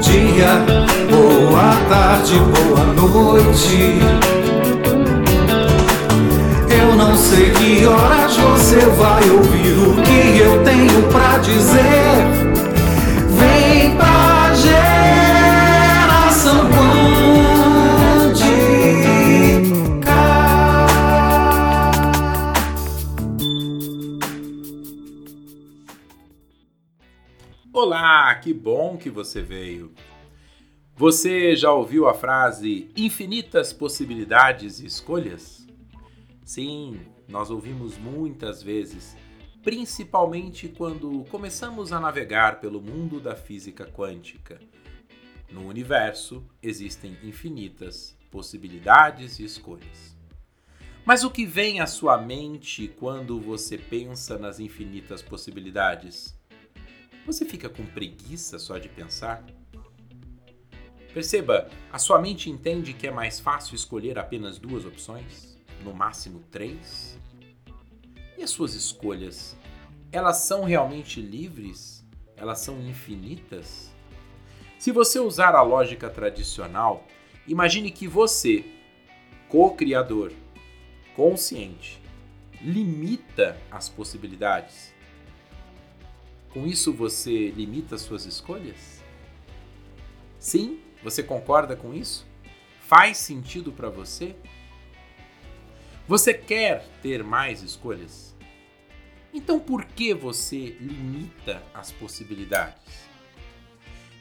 [0.00, 0.64] dia,
[1.10, 3.98] boa tarde, boa noite.
[6.70, 9.77] Eu não sei que horas você vai ouvir
[27.70, 29.92] Olá, que bom que você veio.
[30.96, 35.66] Você já ouviu a frase infinitas possibilidades e escolhas?
[36.42, 39.14] Sim, nós ouvimos muitas vezes,
[39.62, 44.58] principalmente quando começamos a navegar pelo mundo da física quântica.
[45.52, 50.16] No universo existem infinitas possibilidades e escolhas.
[51.04, 56.37] Mas o que vem à sua mente quando você pensa nas infinitas possibilidades?
[57.28, 59.44] Você fica com preguiça só de pensar?
[61.12, 66.42] Perceba, a sua mente entende que é mais fácil escolher apenas duas opções, no máximo
[66.50, 67.18] três?
[68.38, 69.54] E as suas escolhas,
[70.10, 72.02] elas são realmente livres?
[72.34, 73.90] Elas são infinitas?
[74.78, 77.06] Se você usar a lógica tradicional,
[77.46, 78.64] imagine que você,
[79.50, 80.32] co-criador,
[81.14, 82.00] consciente,
[82.62, 84.96] limita as possibilidades
[86.58, 89.00] com isso você limita suas escolhas?
[90.40, 92.26] Sim, você concorda com isso?
[92.80, 94.34] Faz sentido para você?
[96.08, 98.34] Você quer ter mais escolhas?
[99.32, 103.06] Então por que você limita as possibilidades?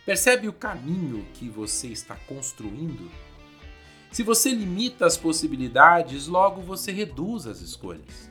[0.05, 3.09] Percebe o caminho que você está construindo?
[4.11, 8.29] Se você limita as possibilidades, logo você reduz as escolhas.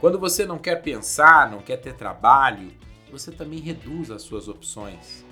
[0.00, 2.72] Quando você não quer pensar, não quer ter trabalho,
[3.14, 5.24] você também reduz as suas opções.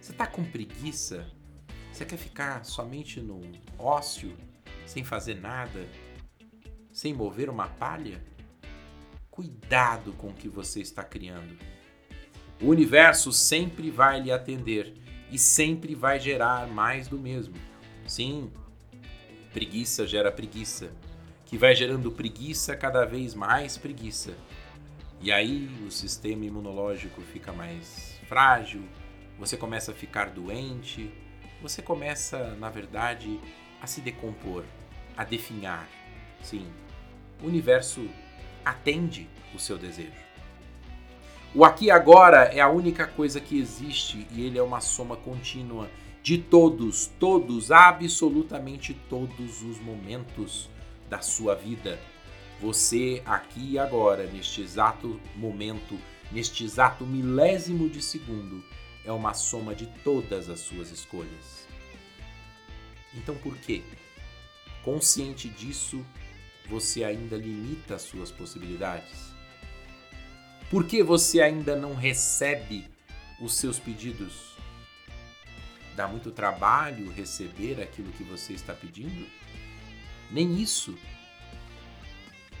[0.00, 1.28] Você está com preguiça?
[1.92, 3.40] Você quer ficar somente no
[3.76, 4.32] ócio,
[4.86, 5.84] sem fazer nada,
[6.92, 8.22] sem mover uma palha?
[9.28, 11.58] Cuidado com o que você está criando.
[12.62, 14.94] O universo sempre vai lhe atender
[15.32, 17.56] e sempre vai gerar mais do mesmo.
[18.06, 18.52] Sim,
[19.52, 20.92] preguiça gera preguiça,
[21.44, 24.36] que vai gerando preguiça cada vez mais preguiça.
[25.20, 28.82] E aí o sistema imunológico fica mais frágil,
[29.38, 31.10] você começa a ficar doente,
[31.60, 33.40] você começa, na verdade,
[33.80, 34.64] a se decompor,
[35.16, 35.88] a definhar.
[36.42, 36.66] Sim,
[37.42, 38.08] o universo
[38.64, 40.26] atende o seu desejo.
[41.54, 45.16] O aqui e agora é a única coisa que existe e ele é uma soma
[45.16, 45.88] contínua
[46.22, 50.68] de todos, todos, absolutamente todos os momentos
[51.08, 51.98] da sua vida
[52.60, 55.98] você aqui e agora, neste exato momento,
[56.32, 58.64] neste exato milésimo de segundo,
[59.04, 61.66] é uma soma de todas as suas escolhas.
[63.14, 63.82] Então por quê?
[64.82, 66.04] Consciente disso,
[66.68, 69.34] você ainda limita as suas possibilidades?
[70.70, 72.88] Por que você ainda não recebe
[73.40, 74.56] os seus pedidos?
[75.94, 79.26] Dá muito trabalho receber aquilo que você está pedindo?
[80.30, 80.98] Nem isso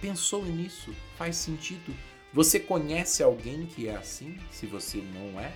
[0.00, 0.94] Pensou nisso?
[1.16, 1.94] Faz sentido?
[2.32, 5.52] Você conhece alguém que é assim, se você não é?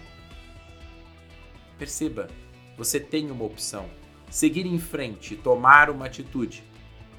[1.78, 2.28] Perceba,
[2.76, 3.88] você tem uma opção.
[4.30, 6.64] Seguir em frente, tomar uma atitude,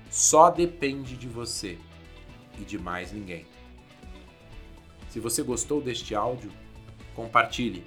[0.09, 1.77] só depende de você
[2.59, 3.45] e de mais ninguém.
[5.09, 6.51] Se você gostou deste áudio,
[7.13, 7.83] compartilhe.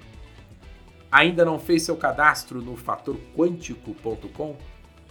[1.11, 4.55] Ainda não fez seu cadastro no fatorquântico.com?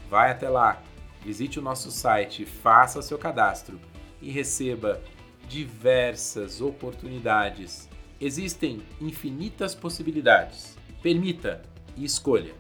[0.08, 0.82] Vai até lá,
[1.22, 3.78] visite o nosso site, faça seu cadastro
[4.24, 5.00] e receba
[5.48, 7.88] diversas oportunidades.
[8.20, 10.76] Existem infinitas possibilidades.
[11.02, 11.62] Permita
[11.96, 12.54] e escolha.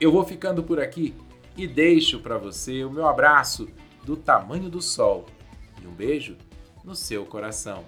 [0.00, 1.14] Eu vou ficando por aqui
[1.56, 3.68] e deixo para você o meu abraço
[4.04, 5.26] do tamanho do sol
[5.82, 6.36] e um beijo
[6.84, 7.84] no seu coração.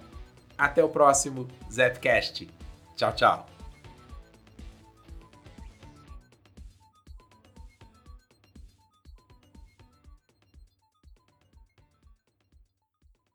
[0.57, 2.49] Até o próximo Zepcast.
[2.97, 3.56] Tchau, tchau.